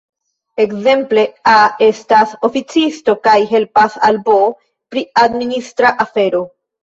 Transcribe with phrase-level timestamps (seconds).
[0.61, 1.57] Ekzemple, A
[1.87, 4.39] estas oficisto kaj helpas al B
[4.95, 6.43] pri administra afero.